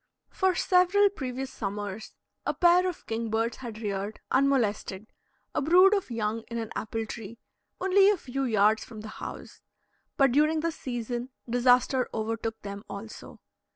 [0.31, 5.13] For several previous summers a pair of kingbirds had reared, unmolested,
[5.53, 7.37] a brood of young in an apple tree,
[7.79, 9.61] only a few yards from the house;
[10.17, 13.41] but during this season disaster overtook them also.